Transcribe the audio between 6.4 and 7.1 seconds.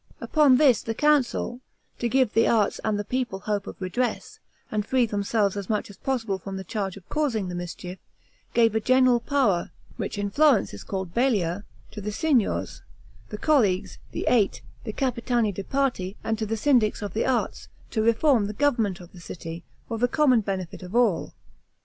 the charge of